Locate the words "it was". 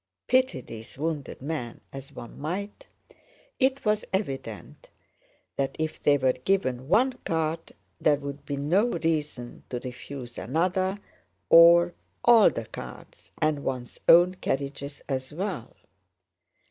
3.59-4.03